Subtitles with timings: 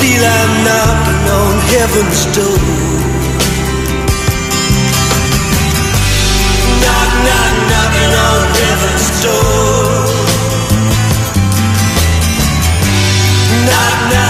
[0.00, 2.56] feel I'm knocking on heaven's door.
[6.82, 10.00] Knock, knock, knocking on heaven's door.
[13.68, 14.29] Knock, knock,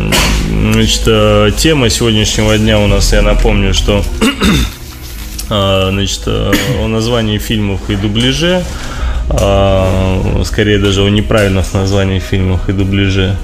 [0.61, 4.05] Значит, э, тема сегодняшнего дня у нас, я напомню, что
[5.49, 8.63] а, значит, э, о названии фильмов и дубляже,
[9.39, 13.37] а, скорее даже о неправильных названиях фильмов и дубляже.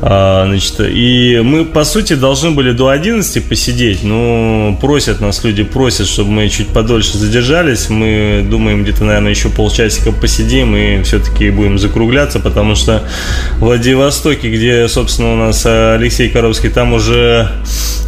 [0.00, 5.62] А, Значит, и мы, по сути, должны были до 11 посидеть, но просят нас люди,
[5.62, 7.90] просят, чтобы мы чуть подольше задержались.
[7.90, 13.02] Мы думаем, где-то, наверное, еще полчасика посидим и все-таки будем закругляться, потому что
[13.56, 17.50] в Владивостоке, где, собственно, у нас Алексей Коровский, там уже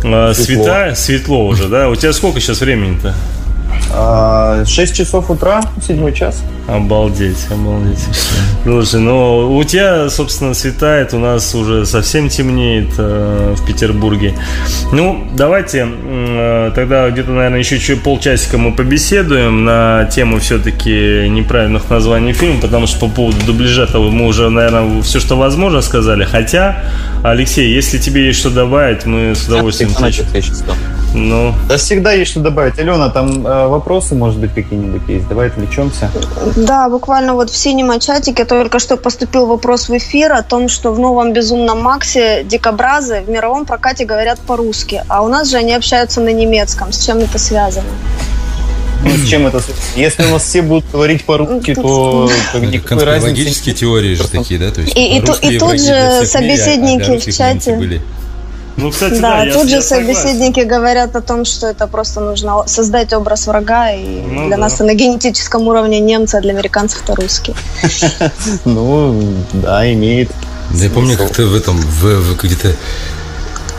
[0.04, 1.88] э, света, светло уже, да?
[1.88, 3.14] У тебя сколько сейчас времени-то?
[3.84, 4.64] 6 А,
[4.94, 6.42] часов утра, 7 час.
[6.68, 8.04] Обалдеть, обалдеть.
[8.64, 14.34] Слушай, ну у тебя, собственно, светает, у нас уже совсем темнеет э, в Петербурге.
[14.92, 21.88] Ну, давайте э, тогда где-то, наверное, еще чуть полчасика мы побеседуем на тему все-таки неправильных
[21.88, 26.24] названий фильма, потому что по поводу дубляжа того мы уже, наверное, все, что возможно, сказали.
[26.24, 26.82] Хотя,
[27.22, 29.92] Алексей, если тебе есть что добавить, мы с удовольствием...
[30.00, 30.64] Начал, я сейчас.
[31.16, 32.78] Ну, Да всегда есть что добавить.
[32.78, 35.26] Алена, там э, вопросы, может быть, какие-нибудь есть?
[35.28, 36.10] Давай отвлечемся.
[36.56, 40.92] Да, буквально вот в синема чатике только что поступил вопрос в эфир о том, что
[40.92, 45.74] в новом «Безумном Максе» дикобразы в мировом прокате говорят по-русски, а у нас же они
[45.74, 46.92] общаются на немецком.
[46.92, 47.88] С чем это связано?
[49.02, 49.86] Ну, с чем это связано?
[49.96, 52.28] Если у нас все будут говорить по-русски, то
[52.60, 54.70] никакой разницы теории же такие, да?
[54.70, 57.76] То есть И- и и тут же а собеседники в чате.
[57.76, 58.02] были.
[58.76, 60.14] Ну кстати, да, Да, я- тут я же согласен.
[60.22, 64.62] собеседники говорят о том, что это просто нужно создать образ врага, и Ну для да.
[64.62, 67.56] нас на генетическом уровне немцы, а для американцев это русские.
[68.64, 70.30] Ну, да, имеет.
[70.72, 72.74] Я помню, как ты в этом, в, в где-то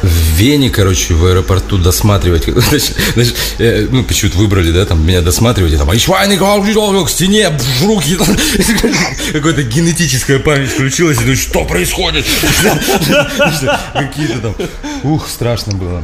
[0.08, 2.46] в Вене, короче, в аэропорту досматривать.
[2.68, 7.10] Значит, значит, э, ну, почему-то выбрали, да, там, меня досматривать, и там, «Ай, швайны, к
[7.10, 8.18] стене, бж, руки.
[9.34, 12.26] Какая-то генетическая память включилась, и думаю, что происходит?
[13.94, 14.56] Какие-то там,
[15.04, 16.04] ух, страшно было.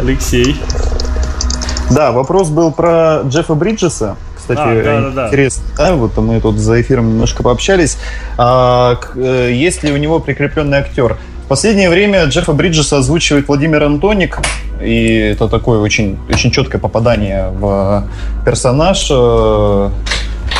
[0.00, 0.56] Алексей.
[1.90, 4.16] Да, вопрос был про Джеффа Бриджеса.
[4.48, 5.26] Кстати, А, да, да, да.
[5.26, 7.98] интересно, да, вот мы тут за эфиром немножко пообщались.
[8.38, 11.18] А, э, есть ли у него прикрепленный актер?
[11.44, 14.38] В последнее время Джеффа Бриджеса озвучивает Владимир Антоник,
[14.82, 18.04] и это такое очень, очень четкое попадание в
[18.46, 19.08] персонаж.
[19.10, 19.90] Э,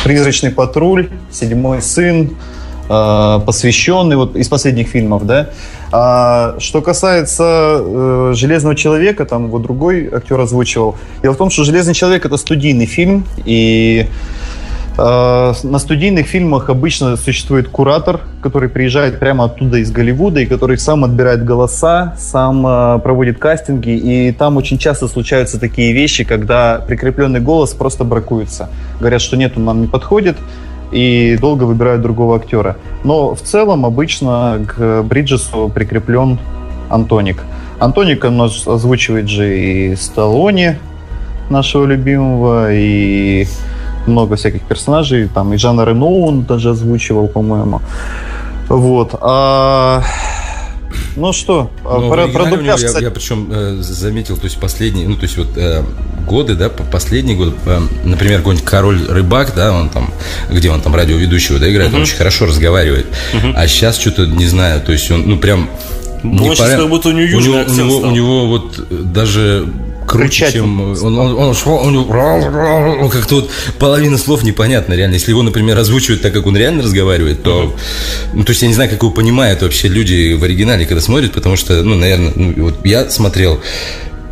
[0.04, 2.36] Призрачный патруль, Седьмой сын,
[2.88, 5.50] посвященный вот из последних фильмов, да.
[5.90, 10.96] А, что касается э, Железного человека, там его другой актер озвучивал.
[11.22, 14.06] Дело в том, что Железный человек это студийный фильм, и
[14.98, 20.76] э, на студийных фильмах обычно существует куратор, который приезжает прямо оттуда из Голливуда и который
[20.76, 26.84] сам отбирает голоса, сам э, проводит кастинги, и там очень часто случаются такие вещи, когда
[26.86, 28.68] прикрепленный голос просто бракуется.
[29.00, 30.36] Говорят, что нет, он нам не подходит,
[30.90, 32.76] и долго выбирают другого актера.
[33.04, 36.38] Но в целом обычно к Бриджесу прикреплен
[36.88, 37.42] Антоник.
[37.78, 40.78] Антоник нас озвучивает же и Сталлоне,
[41.50, 43.46] нашего любимого, и
[44.06, 45.28] много всяких персонажей.
[45.28, 47.80] Там и Жанна Рено он даже озвучивал, по-моему.
[48.68, 49.14] Вот.
[49.20, 50.02] А
[51.16, 54.58] ну что, а Но про, про у него, я, я причем э, заметил, то есть
[54.58, 55.82] последние, ну то есть вот э,
[56.26, 60.12] годы, да, по- последние годы, э, например, какой-нибудь король рыбак, да, он там,
[60.50, 63.06] где он там радиоведущего, да, играет, он очень хорошо разговаривает.
[63.54, 65.68] А сейчас что-то не знаю, то есть он, ну прям
[66.22, 68.10] Ну, он сейчас как будто у него южный него, у него, стал.
[68.10, 69.66] у него вот даже
[70.08, 72.06] круче, Кричать чем он он, он, он него
[73.02, 75.14] он как-то вот половина слов непонятно реально.
[75.14, 77.74] Если его, например, озвучивают так, как он реально разговаривает, то,
[78.32, 81.32] ну, то есть я не знаю, как его понимают вообще люди в оригинале, когда смотрят,
[81.32, 83.60] потому что, ну, наверное, ну, вот я смотрел,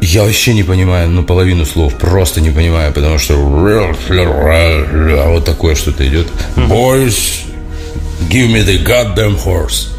[0.00, 5.74] я вообще не понимаю, ну, половину слов, просто не понимаю, потому что а вот такое
[5.74, 6.26] что-то идет.
[6.56, 7.42] Boys,
[8.30, 9.95] give me the goddamn horse.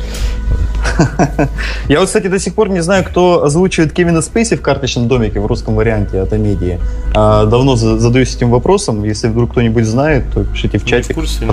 [1.90, 5.40] Я вот, кстати, до сих пор не знаю, кто озвучивает Кевина Спейси в «Карточном домике»
[5.40, 6.80] в русском варианте от Амедии.
[7.14, 9.04] А, давно за- задаюсь этим вопросом.
[9.04, 11.52] Если вдруг кто-нибудь знает, то пишите в Не чате, в курсе, не?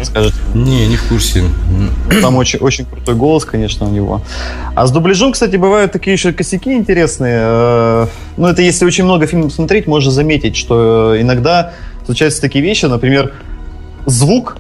[0.55, 1.45] Не, не в курсе.
[2.23, 4.23] Там очень, очень крутой голос, конечно, у него.
[4.75, 7.39] А с дубляжом, кстати, бывают такие еще косяки интересные.
[7.43, 8.07] Э,
[8.37, 11.73] Ну, это если очень много фильмов смотреть, можно заметить, что иногда
[12.05, 13.33] случаются такие вещи, например,
[14.07, 14.57] звук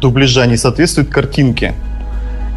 [0.00, 1.74] дубляжа не соответствует картинке.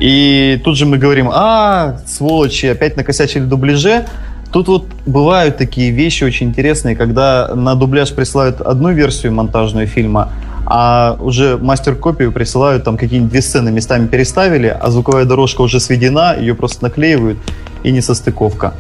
[0.02, 4.08] И тут же мы говорим, а, сволочи, опять накосячили в дубляже.
[4.52, 10.30] Тут вот бывают такие вещи очень интересные, когда на дубляж присылают одну версию монтажную фильма,
[10.66, 16.36] а уже мастер-копию присылают, там какие-нибудь две сцены местами переставили, а звуковая дорожка уже сведена,
[16.38, 17.38] ее просто наклеивают,
[17.84, 18.74] и не состыковка.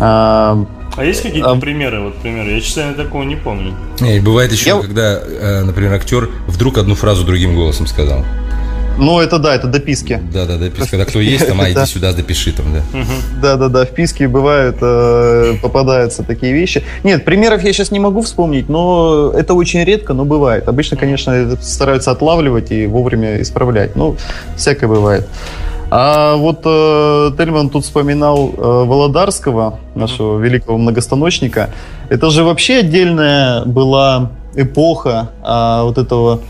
[0.00, 0.66] А,
[0.96, 2.00] А есть какие-то А- примеры?
[2.00, 2.52] Вот примеры.
[2.52, 3.72] Я, честно, такого не помню.
[4.00, 8.24] Не, бывает еще, Я- когда, э, например, актер вдруг одну фразу другим голосом сказал.
[8.98, 10.20] Ну, это да, это дописки.
[10.32, 10.88] Да, да, допись.
[10.88, 11.86] Когда кто есть, там, а иди Да.
[11.86, 12.82] сюда, допиши там, да.
[13.42, 16.82] Да-да-да, в писке бывают, э, попадаются такие вещи.
[17.02, 20.68] Нет, примеров я сейчас не могу вспомнить, но это очень редко, но бывает.
[20.68, 23.96] Обычно, конечно, стараются отлавливать и вовремя исправлять.
[23.96, 24.16] Ну,
[24.56, 25.28] всякое бывает.
[25.90, 31.70] А вот э, Тельман тут вспоминал э, Володарского, нашего великого многостаночника.
[32.08, 36.40] Это же вообще отдельная была эпоха а, вот этого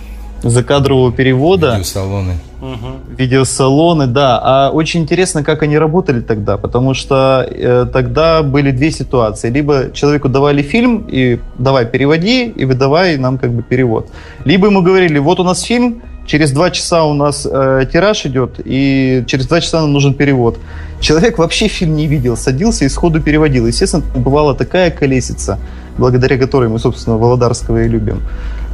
[0.51, 2.35] закадрового перевода Видеосалоны.
[2.61, 3.17] Мгм.
[3.19, 4.41] видеосалоны, да.
[4.43, 9.51] А очень интересно, как они работали тогда, потому что э, тогда были две ситуации.
[9.51, 14.09] Либо человеку давали фильм и давай переводи, и выдавай нам как бы перевод.
[14.45, 18.61] Либо ему говорили, вот у нас фильм, через два часа у нас э, тираж идет,
[18.65, 20.59] и через два часа нам нужен перевод.
[21.01, 23.67] Человек вообще фильм не видел, садился и сходу переводил.
[23.67, 25.59] Естественно, бывала такая колесица,
[25.99, 28.23] благодаря которой мы, собственно, Володарского и любим.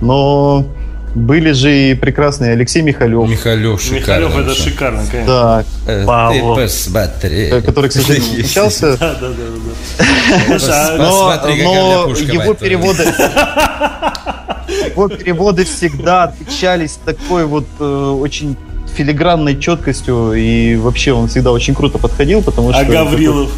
[0.01, 0.65] Но
[1.15, 3.99] были же и прекрасные Алексей Михалев, Михалев шикарно.
[4.01, 4.63] Михалев это вообще.
[4.63, 5.27] шикарно, конечно.
[5.27, 6.57] да, Э, Павлов.
[6.59, 7.43] Ты посмотри.
[7.51, 8.97] э, который, к сожалению, не встречался.
[8.97, 12.07] Да, да, да, а- Но, Посмотри, но
[12.43, 13.05] его переводы...
[14.91, 18.57] Его переводы всегда отличались такой вот э, очень
[18.95, 22.81] филигранной четкостью, и вообще он всегда очень круто подходил, потому что...
[22.81, 23.51] а Гаврилов?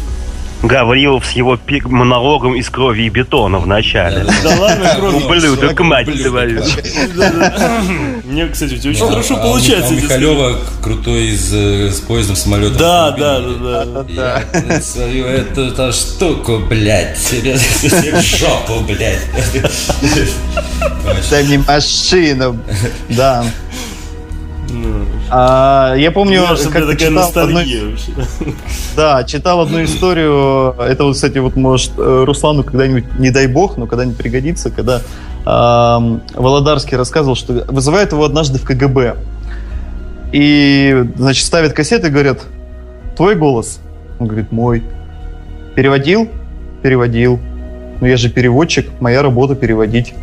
[0.63, 4.25] Гаврилов с его монологом из крови и бетона в начале.
[4.43, 5.17] Да ладно, кроме...
[5.17, 6.63] Ублюдок, мать твою.
[8.23, 9.93] Мне, кстати, у тебя очень Ну, хорошо получается.
[9.93, 12.77] А Михалева крутой из, э, с поездом самолетом.
[12.77, 14.43] Да, да, да, да.
[14.53, 19.19] Эту, эту штуку, блядь, себе себе в жопу, блядь.
[21.29, 22.57] Дай мне машину.
[23.09, 23.45] Да.
[25.35, 28.11] А, я помню, же, как такая читал одну, ностальгия вообще.
[28.95, 30.75] да, читал одну историю.
[30.79, 35.01] Это вот, кстати, вот может э, Руслану когда-нибудь, не дай бог, но когда-нибудь пригодится, когда
[35.43, 39.15] ам, Володарский рассказывал, что вызывает его однажды в КГБ.
[40.33, 42.41] И, значит, ставят кассеты и говорят,
[43.17, 43.79] твой голос?
[44.19, 44.83] Он говорит, мой.
[45.73, 46.29] Переводил?
[46.83, 47.39] Переводил.
[48.01, 50.13] Ну я же переводчик, моя работа переводить.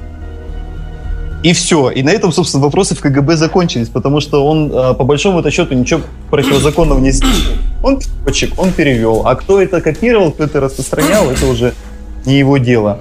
[1.43, 1.91] И все.
[1.91, 5.75] И на этом, собственно, вопросы в КГБ закончились, потому что он, э, по большому счету,
[5.75, 7.35] ничего противозаконного не сделал.
[7.83, 9.23] Он переводчик, он перевел.
[9.27, 11.73] А кто это копировал, кто это распространял, это уже
[12.27, 13.01] не его дело.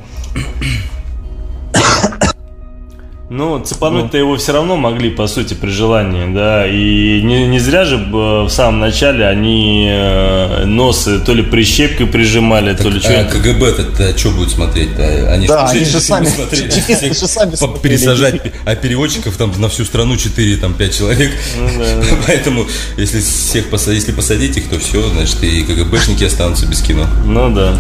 [3.32, 6.66] Ну, цепануть-то его все равно могли, по сути, при желании, да.
[6.68, 12.08] И не, не зря же э, в самом начале они э, носы то ли прищепкой
[12.08, 13.26] прижимали, то ли А что.
[13.40, 15.32] КГБ-то что будет смотреть-то?
[15.32, 19.70] Они Да, ж они же сами- чекисты всех же сами пересажать, а переводчиков там на
[19.70, 21.32] всю страну 4, там 5 человек.
[21.56, 22.66] Ну да, Поэтому,
[22.98, 27.06] если всех посадить, если посадить их, то все, значит, и КГБшники останутся без кино.
[27.28, 27.78] Ну да.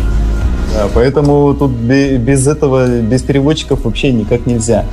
[0.75, 4.86] Да, поэтому тут бе- без этого, без переводчиков вообще никак нельзя.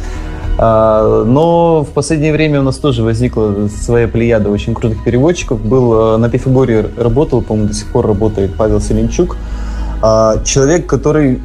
[0.59, 5.61] А, Но в последнее время у нас тоже возникла своя плеяда очень крутых переводчиков.
[5.61, 9.37] Был э, на Пифагоре работал, по-моему, до сих пор работает Павел Селенчук.
[10.03, 11.41] А, Человек, который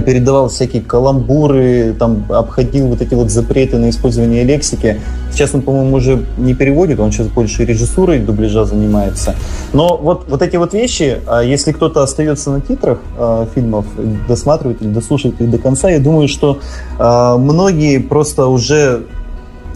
[0.00, 5.00] передавал всякие каламбуры, там обходил вот эти вот запреты на использование лексики.
[5.32, 9.34] Сейчас он, по-моему, уже не переводит, он сейчас больше режиссурой дубляжа занимается.
[9.72, 13.86] Но вот, вот эти вот вещи, а если кто-то остается на титрах а, фильмов,
[14.28, 16.58] досматривает или дослушивает их до конца, я думаю, что
[16.98, 19.02] а, многие просто уже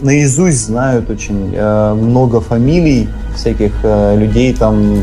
[0.01, 5.01] наизусть знают очень а, много фамилий всяких а, людей, там,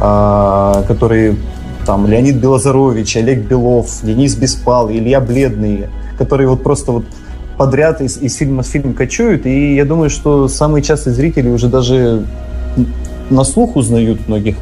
[0.00, 1.36] а, которые
[1.84, 5.86] там Леонид Белозарович, Олег Белов, Денис Беспал, Илья Бледный,
[6.18, 7.04] которые вот просто вот
[7.56, 11.68] подряд из, из фильма в фильм кочуют, и я думаю, что самые частые зрители уже
[11.68, 12.24] даже
[13.30, 14.56] на слух узнают многих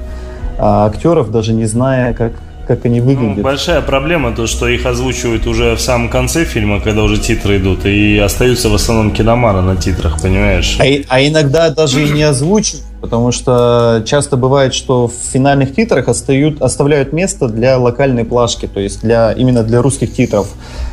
[0.59, 2.33] а, актеров, даже не зная, как,
[2.69, 3.43] как они Ну, выглядят.
[3.43, 7.87] большая проблема то, что их озвучивают уже в самом конце фильма, когда уже титры идут,
[7.87, 10.79] и остаются в основном киноманы на титрах, понимаешь?
[10.79, 16.09] А, а иногда даже и не озвучивают, потому что часто бывает, что в финальных титрах
[16.09, 20.49] остают, оставляют место для локальной плашки, то есть для, именно для русских титров.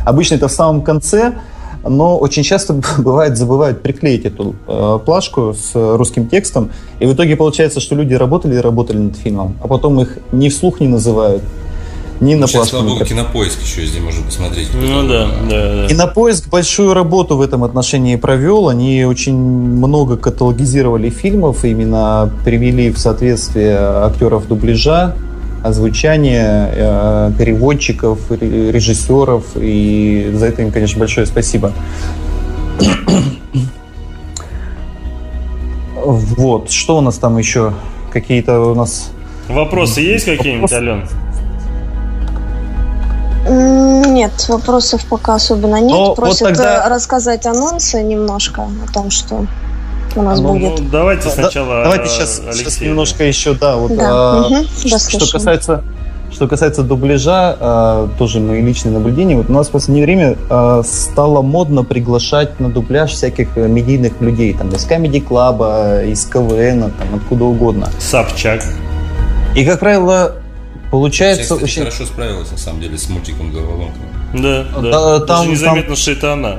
[0.05, 1.35] Обычно это в самом конце,
[1.87, 7.35] но очень часто бывает забывают приклеить эту э, плашку с русским текстом, и в итоге
[7.37, 11.43] получается, что люди работали и работали над фильмом, а потом их ни вслух не называют,
[12.21, 14.69] ни на Сейчас, слава богу, кинопоиск еще здесь можно посмотреть.
[14.73, 15.87] Ну да, да, да.
[15.87, 18.67] Кинопоиск большую работу в этом отношении провел.
[18.67, 25.15] Они очень много каталогизировали фильмов, именно привели в соответствие актеров дубляжа,
[25.63, 29.43] озвучания, э, переводчиков, ре- режиссеров.
[29.55, 31.71] И за это им, конечно, большое спасибо.
[36.03, 37.73] Вот, что у нас там еще?
[38.11, 39.11] Какие-то у нас...
[39.47, 40.75] Вопросы есть какие-нибудь, Вопросы?
[40.75, 41.07] Ален?
[43.49, 45.91] Нет, вопросов пока особенно нет.
[45.91, 49.45] Ну, вот Просят тогда- э, рассказать анонсы немножко о том, что
[50.15, 50.79] у нас Ну, будет.
[50.79, 52.85] Ну, давайте Да, сначала Давайте э, сейчас, Алексей, сейчас да.
[52.85, 54.07] немножко еще, да, вот Да,
[54.45, 55.31] а, да, что слушаю.
[55.31, 55.83] касается
[56.31, 59.35] что касается дубляжа, а, тоже мои личные наблюдения.
[59.35, 64.21] Вот у нас в последнее время а, стало модно приглашать на дубляж всяких э, медийных
[64.21, 67.89] людей, там из Comedy Club, из КВН, там откуда угодно.
[67.99, 68.61] Собчак.
[69.55, 70.35] И как правило,
[70.91, 73.99] Получается кстати, очень хорошо справилась, на самом деле, с мультиком «Головоломка».
[74.33, 74.81] Да, да.
[74.81, 76.55] Да, Даже там- незаметно, что это она.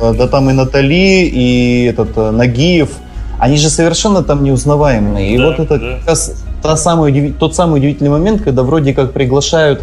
[0.00, 2.90] Да там и Натали, и этот э, Нагиев.
[3.38, 5.34] Они же совершенно там неузнаваемые.
[5.34, 5.96] И Да, вот это да.
[5.98, 9.82] как раз та самая тот самый удивительный момент, когда вроде как приглашают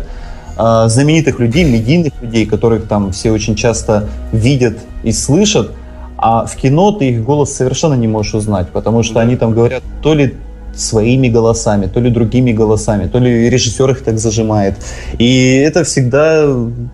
[0.58, 5.72] э, знаменитых людей, медийных людей, которых там все очень часто видят и слышат,
[6.18, 9.22] а в кино ты их голос совершенно не можешь узнать, потому что Да.
[9.22, 10.36] они там говорят то ли
[10.78, 14.76] своими голосами, то ли другими голосами, то ли режиссер их так зажимает.
[15.18, 16.48] И это всегда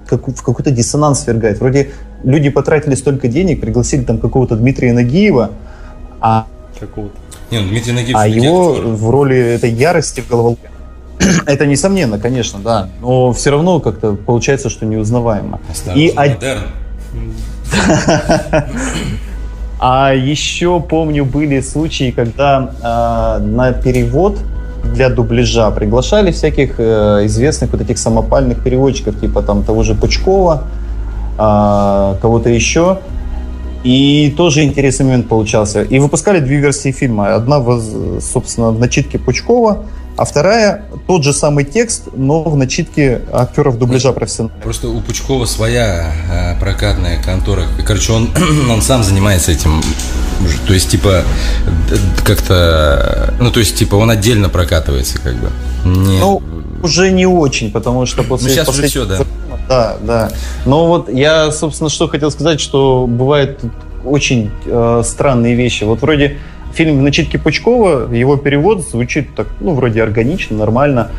[0.08, 1.60] как, в какой-то диссонанс свергает.
[1.60, 1.92] Вроде
[2.24, 5.52] люди потратили столько денег, пригласили там какого-то Дмитрия Нагиева,
[6.22, 6.46] а,
[6.80, 7.16] Какого-то.
[7.52, 8.16] Не, ну Дмитрий Нагиев...
[8.18, 8.88] а его актер.
[8.88, 10.70] в роли этой ярости в головоломке.
[11.46, 12.90] Это несомненно, конечно, да.
[13.02, 15.60] Но все равно как-то получается, что неузнаваемо.
[15.70, 16.62] Осторожно, И од- модерн.
[19.86, 24.40] А еще помню, были случаи, когда э, на перевод
[24.96, 30.64] для дубляжа приглашали всяких э, известных вот этих самопальных переводчиков, типа там того же Пучкова,
[31.38, 33.00] э, кого-то еще.
[33.84, 35.82] И тоже интересный момент получался.
[35.82, 37.36] И выпускали две версии фильма.
[37.36, 37.62] Одна,
[38.22, 39.84] собственно, в начитке Пучкова,
[40.16, 44.62] а вторая тот же самый текст, но в начитке актеров дубляжа профессиональных.
[44.64, 47.64] Просто у Пучкова своя э, прокатная контора.
[47.86, 48.30] Короче, он,
[48.70, 49.82] он сам занимается этим.
[50.44, 51.24] Уже, То есть, типа,
[52.26, 53.34] как-то...
[53.40, 55.50] Ну, то есть, типа, он отдельно прокатывается, как бы.
[55.86, 56.42] Не- Ну,
[56.82, 59.30] уже не очень, потому что после Ну, щас уже последнего всё, да.
[59.70, 60.32] Да, да.
[60.66, 63.60] Но вот я, собственно, что хотел сказать, что бывают
[64.04, 65.86] очень э, странные вещи.
[65.86, 66.38] Вот вроде
[66.74, 71.12] фильм в начитке Пучкова, его перевод звучит так, ну, вроде органично, нормально.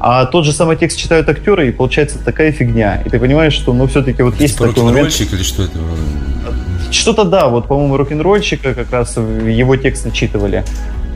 [0.00, 3.02] А тот же самый текст читают актеры, и получается такая фигня.
[3.06, 5.18] И ты понимаешь, что, ну, все-таки вот есть Типа такой момент.
[5.18, 5.78] или что это?
[6.90, 10.64] Что-то да, вот, по-моему, рок-н-ролльщика как раз его текст начитывали.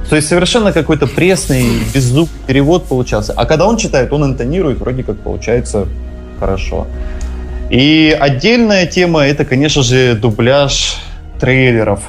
[0.09, 3.35] То есть совершенно какой-то пресный, беззуб перевод получался.
[3.37, 5.87] А когда он читает, он интонирует, вроде как получается
[6.41, 6.87] хорошо.
[7.69, 10.97] И отдельная тема это, конечно же, дубляж
[11.39, 12.01] трейлеров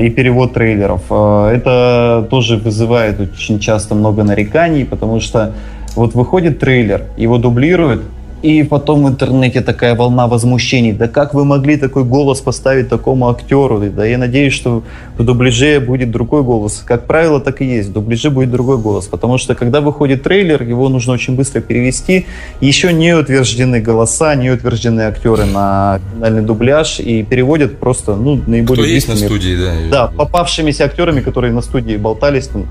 [0.00, 1.02] и перевод трейлеров.
[1.10, 5.52] Э, Это тоже вызывает очень часто много нареканий, потому что
[5.96, 8.02] вот выходит трейлер, его дублируют,
[8.44, 10.92] и потом в интернете такая волна возмущений.
[10.92, 13.80] Да как вы могли такой голос поставить такому актеру?
[13.88, 14.82] Да я надеюсь, что
[15.16, 16.82] в дубляже будет другой голос.
[16.86, 17.88] Как правило, так и есть.
[17.88, 19.06] В дубляже будет другой голос.
[19.06, 22.26] Потому что когда выходит трейлер, его нужно очень быстро перевести.
[22.60, 27.00] Еще не утверждены голоса, не утверждены актеры на финальный дубляж.
[27.00, 29.72] И переводят просто ну, наиболее Кто есть на студии, да.
[29.90, 32.66] да, попавшимися актерами, которые на студии болтались там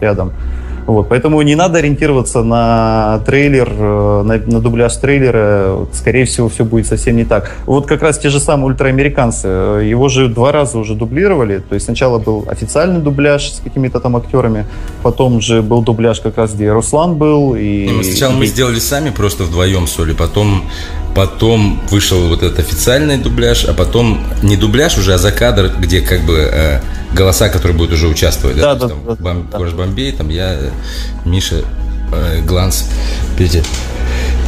[0.00, 0.32] рядом.
[0.86, 5.86] Вот, поэтому не надо ориентироваться на трейлер, э, на, на дубляж трейлера.
[5.92, 7.50] Скорее всего, все будет совсем не так.
[7.66, 9.48] Вот как раз те же самые ультраамериканцы.
[9.48, 11.58] э, Его же два раза уже дублировали.
[11.58, 14.64] То есть сначала был официальный дубляж с какими-то там актерами,
[15.02, 17.56] потом же был дубляж как раз, где Руслан был.
[17.56, 20.62] И, мы сначала мы и- сделали сами просто вдвоем соли, потом,
[21.14, 26.20] потом вышел вот этот официальный дубляж, а потом не дубляж уже, а закадр, где как
[26.20, 26.80] бы э,
[27.12, 28.58] голоса, которые будут уже участвовать.
[28.58, 29.58] Да, есть да, там да, Бом- да.
[29.58, 30.56] Бомбей, там я,
[31.24, 31.62] Миша,
[32.12, 32.88] э, Гланс.
[33.38, 33.62] Видите?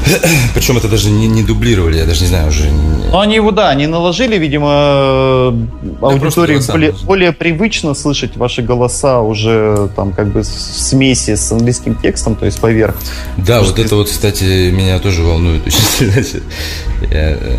[0.55, 2.71] Причем это даже не, не дублировали, я даже не знаю уже.
[2.71, 5.53] Ну, они его, да, они наложили, видимо, э,
[6.01, 11.95] аудитории более, более привычно слышать ваши голоса уже там как бы в смеси с английским
[11.95, 12.97] текстом, то есть поверх.
[13.37, 16.15] Да, Может, вот это вот, кстати, меня тоже волнует очень сильно.
[17.11, 17.59] Я, э,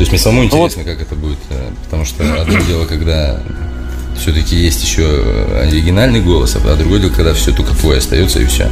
[0.00, 2.86] То есть мне самому Ну вот- интересно, как это будет, э, потому что одно дело,
[2.86, 3.38] когда
[4.20, 8.44] все-таки есть еще э, оригинальный голос, а другое дело, когда все только твой остается и
[8.44, 8.68] все.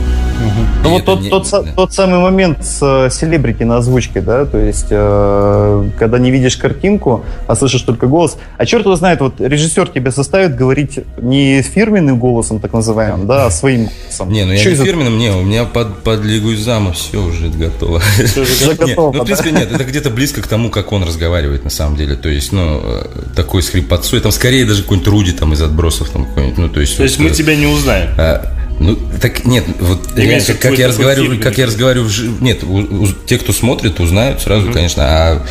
[0.85, 4.59] Ну вот тот, тот, са- тот самый момент с э, селебрити на озвучке, да, то
[4.59, 8.37] есть э, когда не видишь картинку, а слышишь только голос.
[8.57, 13.47] А черт его знает, вот режиссер тебя заставит говорить не фирменным голосом, так называемым, да,
[13.47, 14.31] а своим голосом.
[14.31, 17.21] Не, ну я Чё не из-за- фирменным, не, у меня под, под Лигу зама все
[17.23, 18.01] уже готово.
[18.19, 21.65] Уже Не, готово, Ну, в принципе, нет, это где-то близко к тому, как он разговаривает
[21.65, 22.15] на самом деле.
[22.15, 23.03] То есть, ну, э,
[23.35, 26.81] такой с хрипотцой, там скорее даже какой-нибудь Руди там из отбросов, там какой-нибудь, ну, то
[26.81, 26.97] есть...
[26.97, 28.11] То есть вот, мы э, тебя не узнаем.
[28.19, 33.03] А, ну, так нет, вот Имеется как, как я разговариваю, как я разговариваю, нет, у-
[33.05, 35.47] у- те, кто смотрит, узнают сразу, конечно, а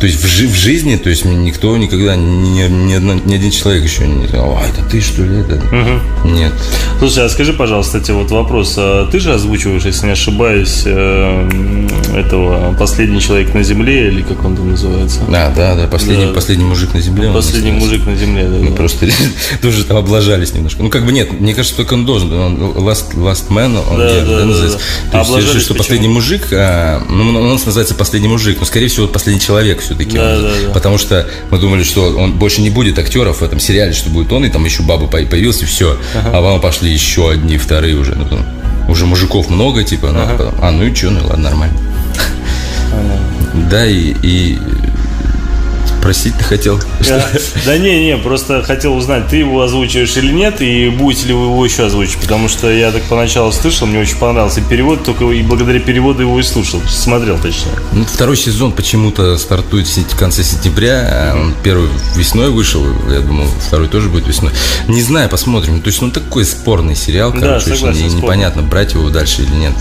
[0.00, 3.50] то есть в, жи- в жизни, то есть никто никогда, ни, ни, одно- ни один
[3.50, 5.60] человек еще не сказал, а, это ты что ли, это?
[6.24, 6.52] Нет.
[6.98, 8.74] Слушай, а скажи, пожалуйста, кстати, вот вопрос.
[8.76, 14.44] А Ты же озвучиваешь, если не ошибаюсь, э, этого «Последний человек на земле» или как
[14.44, 15.20] он там называется?
[15.28, 16.32] Да, да, да, последний, Да.
[16.32, 17.30] последний мужик на земле.
[17.32, 18.56] «Последний мужик на земле», да.
[18.58, 18.76] Мы да.
[18.76, 19.06] просто
[19.62, 20.82] тоже там облажались немножко.
[20.82, 22.32] Ну, как бы нет, мне кажется, только он должен.
[22.32, 24.78] Он last, last Man, он Да, где, да, да, да, называется.
[25.12, 25.24] да.
[25.24, 29.03] То есть, что последний мужик, а, ну, у нас называется последний мужик, но, скорее всего,
[29.12, 30.16] последний человек все-таки.
[30.16, 30.72] Да, да, да.
[30.72, 34.32] Потому что мы думали, что он больше не будет актеров в этом сериале, что будет
[34.32, 35.96] он, и там еще баба по- появилась, и все.
[36.14, 38.14] А вам пошли еще одни, вторые уже.
[38.14, 38.46] Ну, там,
[38.88, 41.76] уже мужиков много, типа, ну, а потом, а, ну и что, ну ладно, нормально.
[43.70, 44.58] Да, и, и
[46.04, 46.78] спросить ты хотел.
[47.08, 47.24] Да,
[47.64, 51.44] да не, не, просто хотел узнать, ты его озвучиваешь или нет, и будете ли вы
[51.46, 55.40] его еще озвучивать, потому что я так поначалу слышал, мне очень понравился перевод, только и
[55.40, 57.72] благодаря переводу его и слушал, смотрел точнее.
[57.92, 61.08] Ну, второй сезон почему-то стартует в конце сентября.
[61.10, 62.84] а Он первый весной вышел.
[63.10, 64.52] Я думал, второй тоже будет весной.
[64.88, 65.80] Не знаю, посмотрим.
[65.80, 67.32] То есть, ну, такой спорный сериал.
[67.32, 68.22] Да, Короче, очень согласен, не- спорный.
[68.24, 69.72] непонятно, брать его дальше или нет.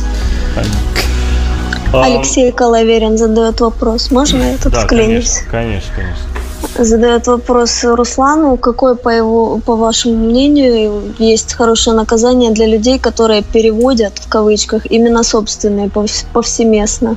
[1.94, 4.10] А, Алексей Коловерин задает вопрос.
[4.12, 5.42] Можно я тут Да, вклинюсь?
[5.50, 6.84] конечно, конечно, конечно.
[6.86, 8.58] Задает вопрос Руслану.
[8.58, 14.86] Какое, по, его, по вашему мнению, есть хорошее наказание для людей, которые переводят, в кавычках,
[14.90, 17.16] именно собственные повс- повсеместно?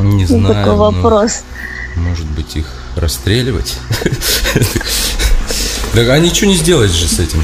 [0.00, 0.54] Не знаю.
[0.54, 1.42] Такой вопрос.
[1.96, 3.76] может быть, их расстреливать?
[5.94, 7.42] Так, а ничего не сделаешь же с этим.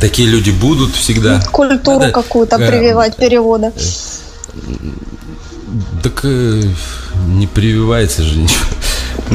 [0.00, 1.40] Такие люди будут всегда.
[1.52, 3.72] Культуру Надо, какую-то э, прививать перевода.
[6.02, 6.62] Так э,
[7.26, 8.66] не прививается же ничего.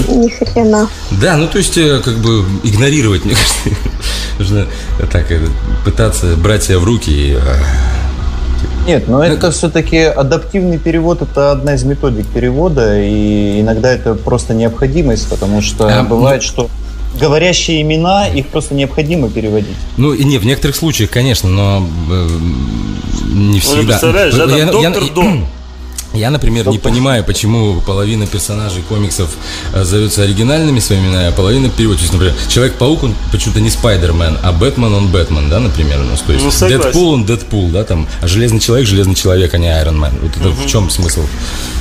[0.08, 0.88] Ни хрена.
[1.12, 3.82] Да, ну то есть э, как бы игнорировать, мне кажется,
[4.40, 4.68] нужно
[5.12, 5.40] так э,
[5.84, 7.40] пытаться брать себя в руки и э,
[8.88, 14.54] Нет, но это все-таки адаптивный перевод, это одна из методик перевода, и иногда это просто
[14.54, 16.70] необходимость, потому что А, бывает, что
[17.22, 19.78] говорящие имена, их просто необходимо переводить.
[19.98, 22.28] Ну, и не, в некоторых случаях, конечно, но э,
[23.34, 23.84] не всегда.
[23.92, 25.46] представляешь, да, там Я- я- доктор Дом.
[26.14, 29.30] Я, например, не понимаю, почему половина персонажей комиксов
[29.74, 34.52] э, зовется оригинальными своими именами, а половина есть, например, Человек-паук, он почему-то не Spider-Man, а
[34.52, 36.22] Бэтмен, он Бэтмен, да, например, у нас.
[36.22, 36.84] То есть, Ну, согласен.
[36.84, 40.12] Дэдпул, он Дэдпул, да, там, а Железный Человек, Железный Человек, а не Iron Man.
[40.22, 41.22] Вот это в чем смысл?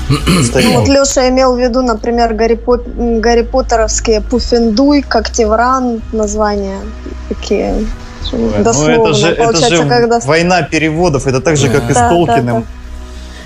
[0.08, 6.80] Ну, вот Леша имел в виду, например, Гарри, Пот- м, Гарри Поттеровские Пуффендуй, Когтевран, названия
[7.28, 7.86] такие.
[8.32, 8.72] Ну, это
[9.14, 10.20] же, это же когда...
[10.20, 12.60] война переводов, это так же, как и с Да, да, Толкиным.
[12.60, 12.79] да.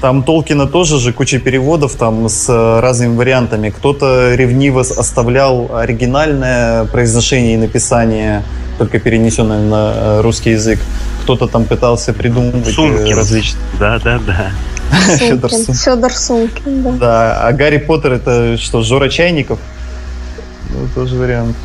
[0.05, 3.71] Там Толкина тоже же куча переводов там с э, разными вариантами.
[3.71, 8.43] Кто-то ревниво оставлял оригинальное произношение и написание,
[8.77, 10.79] только перенесенное на э, русский язык.
[11.23, 13.17] Кто-то там пытался придумывать э, Сумкин.
[13.17, 13.63] различные...
[13.81, 14.51] Да, да, да.
[15.17, 15.75] Фёдор Сумкин.
[15.75, 16.91] Сум- Федор Сумкин, да.
[16.91, 19.59] Да, а Гарри Поттер это что, Жора Чайников?
[20.69, 21.57] Ну, тоже вариант.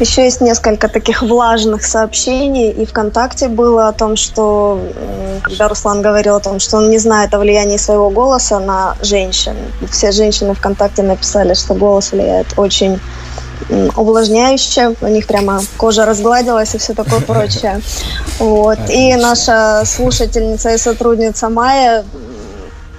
[0.00, 4.80] Еще есть несколько таких влажных сообщений, и ВКонтакте было о том, что
[5.42, 9.54] когда Руслан говорил о том, что он не знает о влиянии своего голоса на женщин,
[9.90, 12.98] все женщины ВКонтакте написали, что голос влияет очень
[13.94, 17.80] увлажняюще, у них прямо кожа разгладилась и все такое прочее.
[18.38, 18.78] Вот.
[18.88, 22.04] И наша слушательница и сотрудница Майя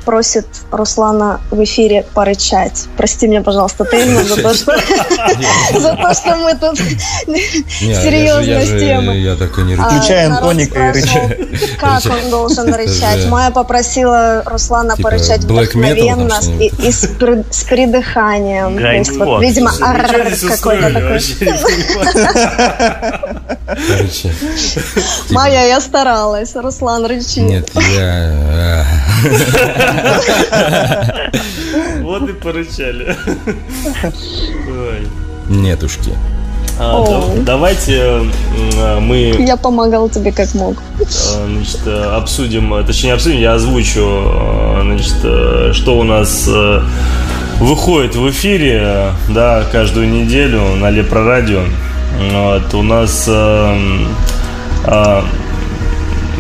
[0.06, 2.88] просит Руслана в эфире порычать.
[2.98, 4.76] Прости меня, пожалуйста, Тельма, за то, что
[5.80, 6.80] за то, что мы тут
[7.28, 9.86] Не, а серьезная я так и не рычу.
[9.86, 11.30] А, Включай народ Антоника и спрашивал,
[11.80, 13.26] Как он должен рычать?
[13.28, 18.78] Майя попросила Руслана Типа порычать вдохновенно и, с, при- с придыханием.
[18.78, 19.42] То есть, вот, Гайд-фокс.
[19.42, 19.72] видимо,
[20.58, 21.22] какой-то такой.
[23.88, 24.34] Короче,
[25.32, 26.56] Майя, я старалась.
[26.56, 27.40] Руслан, рычи.
[27.40, 28.86] Нет, я...
[32.02, 33.16] Вот и порычали.
[34.04, 35.08] Ой.
[35.50, 36.12] Нетушки.
[36.80, 37.06] А, О.
[37.36, 38.00] да- Давайте
[38.78, 40.78] а, мы Я помогал тебе как мог.
[41.00, 41.04] э,
[41.48, 46.82] значит, э, обсудим, э, точнее обсудим, я озвучу, э, значит, э, что у нас э,
[47.60, 51.62] выходит в эфире, э, да, каждую неделю на Лепро Радио.
[52.30, 54.06] Вот, у нас, э,
[54.86, 55.26] а,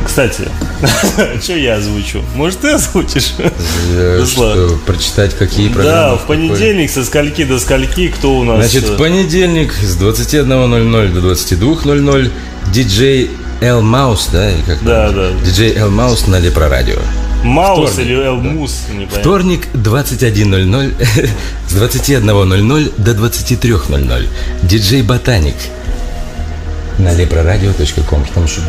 [0.05, 0.47] кстати,
[1.41, 2.21] что я озвучу?
[2.35, 3.33] Может, ты озвучишь?
[3.37, 4.53] Э, Руслан.
[4.53, 5.91] Что, прочитать какие программы?
[5.91, 8.69] Да, в понедельник со скольки до скольки, кто у нас?
[8.69, 12.31] Значит, э, в понедельник с 21.00 до 22.00
[12.71, 14.51] диджей Эл Маус, да?
[14.51, 15.31] Или как Да, да.
[15.45, 16.97] Диджей Эл Маус на Лепро Радио.
[17.43, 19.19] Маус вторник, или Элмус, не понятно.
[19.19, 20.93] Вторник 21.00
[21.67, 24.27] с 21.00 до 23.00
[24.63, 25.55] диджей Ботаник
[27.01, 28.25] на leproradio.com.
[28.33, 28.61] Там еще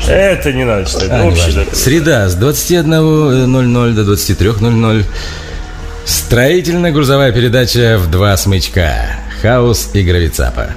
[0.00, 1.74] что Это не надо читать, А, общий такой.
[1.74, 5.04] Среда с 21.00 до 23.00.
[6.06, 9.20] Строительно-грузовая передача в два смычка.
[9.42, 10.70] Хаос и гравицапа.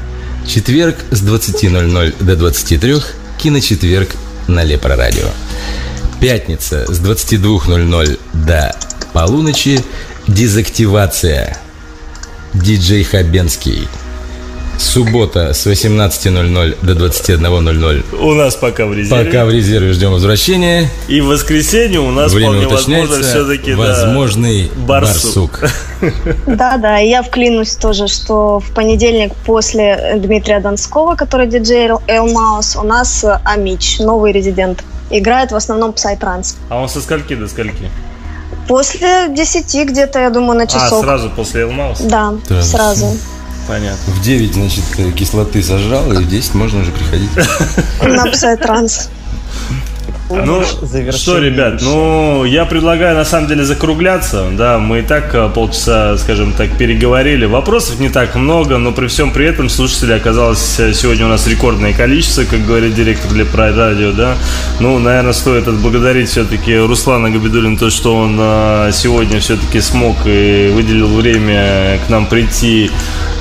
[0.47, 2.95] Четверг с 20.00 до 23.
[3.37, 4.09] Киночетверг
[4.47, 5.27] на Лепро Радио.
[6.23, 8.73] Пятница с 22.00 до
[9.11, 9.81] полуночи.
[10.25, 11.57] Дезактивация.
[12.53, 13.89] Диджей Хабенский.
[14.79, 18.17] Суббота с 18.00 до 21.00.
[18.21, 19.25] У нас пока в резерве.
[19.25, 20.89] Пока в резерве ждем возвращения.
[21.09, 23.29] И в воскресенье у нас Время вполне возможно уточняется.
[23.29, 25.59] все-таки Возможный барсук.
[25.59, 26.23] барсук.
[26.47, 32.31] Да, да, и я вклинусь тоже, что в понедельник после Дмитрия Донского, который диджей Эл
[32.31, 34.85] Маус, у нас э, Амич, новый резидент.
[35.15, 36.55] Играет в основном Psytrance.
[36.69, 37.89] А он со скольки до скольки?
[38.67, 41.03] После 10 где-то, я думаю, на А, часок.
[41.03, 41.99] сразу после Элмаус?
[42.01, 42.69] Да, Сразу.
[42.69, 43.05] сразу.
[43.67, 44.13] Понятно.
[44.13, 47.29] В 9, значит, э, кислоты сожрал, и в 10 можно уже приходить.
[48.01, 49.09] На Psytrance.
[50.29, 50.63] Ну,
[51.11, 54.47] что, ребят, ну, я предлагаю, на самом деле, закругляться.
[54.53, 57.45] Да, мы и так э, полчаса, скажем так, переговорили.
[57.45, 61.45] Вопросов не так много, но при всем при этом слушателей оказалось э, сегодня у нас
[61.45, 64.35] рекордное количество, как говорит директор для радио, да.
[64.79, 70.71] Ну, наверное, стоит отблагодарить все-таки Руслана Габидулина, то, что он э, сегодня все-таки смог и
[70.73, 72.89] выделил время к нам прийти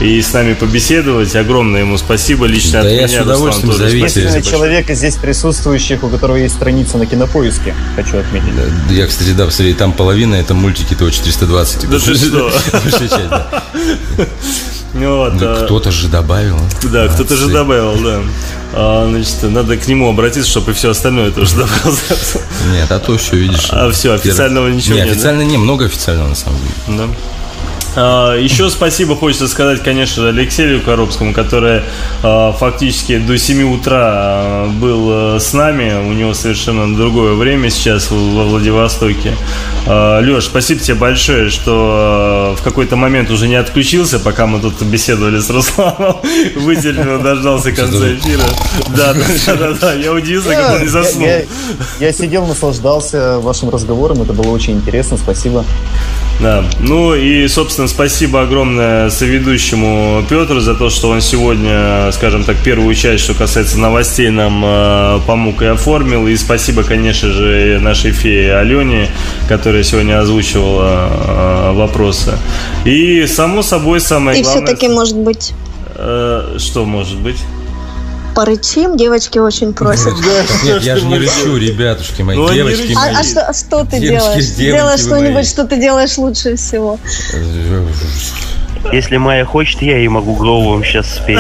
[0.00, 1.34] и с нами побеседовать.
[1.36, 4.98] Огромное ему спасибо лично Да от я меня, с удовольствием, Руслан, тоже Единственный человек из
[4.98, 8.52] здесь присутствующих, у которого есть страница на кинопоиске, хочу отметить.
[8.90, 11.88] Я, кстати, да, посмотри, там половина это мультики ТО 420.
[11.88, 12.52] Да ты что?
[14.94, 16.58] Ну Да а, Кто-то же добавил.
[16.82, 18.20] Да, кто-то же добавил, да.
[18.74, 21.96] А, значит, надо к нему обратиться, чтобы и все остальное тоже добавил.
[22.72, 23.68] Нет, а то все, видишь.
[23.70, 26.98] А всё, официального ничего не, нет, официально не, много официального на самом деле.
[26.98, 27.08] Да.
[27.94, 31.82] А, Еще спасибо хочется сказать, конечно Алексею Коробскому, который
[32.22, 36.08] а, фактически до 7 утра а, был а, с нами.
[36.08, 39.34] У него совершенно другое время сейчас во Владивостоке.
[39.86, 45.38] Леш, спасибо тебе большое, что в какой-то момент уже не отключился, пока мы тут беседовали
[45.40, 46.16] с Русланом.
[46.56, 48.44] Выделенно дождался конца эфира.
[48.96, 49.92] Да, да, да, да.
[49.92, 51.26] Я удивился, как он не Я, заснул.
[51.26, 51.42] я-
[52.00, 55.64] я сидел, наслаждался вашим разговором, это было очень интересно, спасибо.
[56.40, 56.64] Да.
[56.80, 62.94] Ну и, собственно, спасибо огромное соведущему Петру за то, что он сегодня, скажем так, первую
[62.94, 66.26] часть, что касается новостей, нам э, помог и оформил.
[66.26, 69.08] И спасибо, конечно же, нашей фее Алене,
[69.48, 72.38] которая сегодня озвучивала э, вопросы.
[72.84, 74.66] И, само собой, самое И главное...
[74.66, 75.52] все-таки, может быть,
[75.94, 77.38] Э, что может быть?
[78.34, 80.14] Порычим, девочки очень просят.
[80.64, 82.94] Нет, я же не рычу, ребятушки мои, Ну, девочки.
[82.96, 83.24] А, а мои.
[83.24, 84.44] что, а что ты делаешь?
[84.56, 86.98] Делай что-нибудь, что ты делаешь лучше всего.
[88.92, 91.38] Если Майя хочет, я ей могу голову сейчас спеть.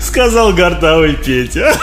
[0.00, 1.74] Сказал гортавый Петя.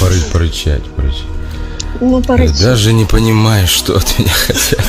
[0.00, 1.24] Поры- Порычать, порычать.
[2.00, 2.56] Ну, порычим.
[2.62, 4.80] Даже не понимаешь, что от меня хотят.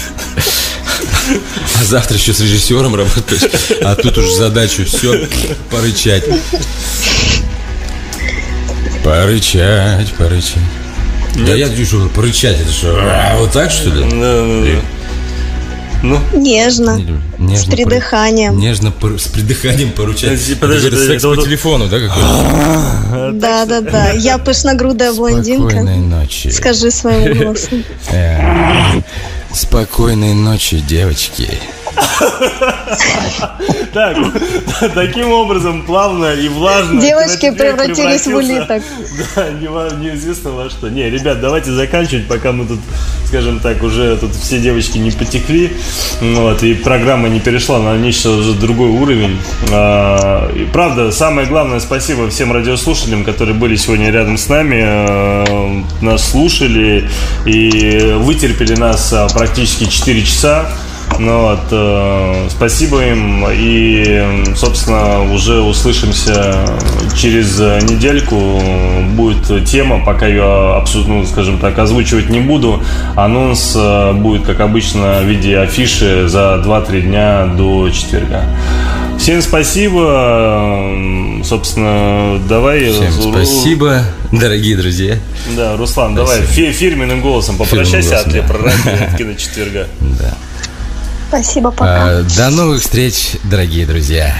[1.79, 3.41] А завтра еще с режиссером работаешь,
[3.83, 5.27] а тут уж задачу все
[5.71, 6.23] порычать.
[9.03, 10.57] Порычать, порычать.
[11.45, 14.03] Да я что, порычать, это что, а, вот так что ли?
[16.03, 16.97] Ну, Нежно.
[16.97, 17.21] Не люблю.
[17.37, 18.59] С Нежно пор- придыханием.
[18.59, 20.31] Нежно пор- с придыханием поручать.
[20.31, 23.31] Подожди, подожди, секс это по телефону, да, какой-то?
[23.33, 24.11] Да, да, да.
[24.11, 25.69] Я пышногрудая блондинка.
[25.69, 26.49] Спокойной ночи.
[26.49, 27.83] Скажи своим голосом.
[29.53, 31.59] Спокойной ночи, девочки.
[33.93, 34.17] Так,
[34.95, 36.99] таким образом плавно и влажно.
[36.99, 38.83] Девочки превратились в улиток.
[39.35, 40.89] Да, неизвестно во что.
[40.89, 42.79] Не, ребят, давайте заканчивать, пока мы тут,
[43.25, 45.71] скажем так, уже тут все девочки не потекли.
[46.21, 49.37] Вот, и программа не перешла на нечто уже другой уровень.
[49.71, 55.83] А, и правда, самое главное, спасибо всем радиослушателям, которые были сегодня рядом с нами, э,
[56.01, 57.09] нас слушали
[57.45, 60.69] и вытерпели нас а, практически 4 часа.
[61.19, 66.65] Ну вот, э, спасибо им и, собственно, уже услышимся
[67.15, 68.59] через недельку.
[69.15, 72.83] Будет тема, пока ее абсолютно, ну, скажем так, озвучивать не буду.
[73.15, 78.43] Анонс э, будет, как обычно, в виде афиши за 2-3 дня до четверга.
[79.19, 80.89] Всем спасибо.
[81.43, 82.91] Собственно, давай...
[82.91, 85.17] Всем спасибо, дорогие друзья.
[85.55, 86.53] Да, Руслан, давай Спасибо.
[86.53, 88.37] фи- фирменным голосом попрощайся голосом, от да.
[88.39, 89.87] Лепрорадио кино четверга.
[90.19, 90.33] Да.
[91.33, 92.19] Спасибо, пока.
[92.19, 94.35] А, До новых встреч, дорогие друзья.